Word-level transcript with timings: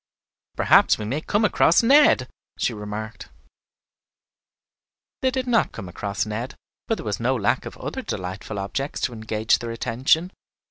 "Perhaps 0.55 0.97
we 0.97 1.05
may 1.05 1.21
come 1.21 1.45
across 1.45 1.83
Ned," 1.83 2.27
she 2.57 2.73
remarked. 2.73 3.29
They 5.21 5.29
did 5.29 5.45
not 5.45 5.71
come 5.73 5.87
across 5.87 6.25
Ned, 6.25 6.55
but 6.87 6.95
there 6.95 7.05
was 7.05 7.19
no 7.19 7.35
lack 7.35 7.67
of 7.67 7.77
other 7.77 8.01
delightful 8.01 8.57
objects 8.57 8.99
to 9.01 9.13
engage 9.13 9.59
their 9.59 9.69
attention. 9.69 10.31